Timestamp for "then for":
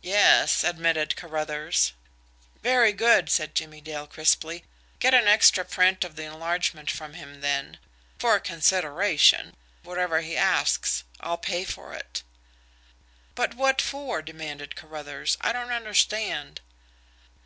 7.42-8.34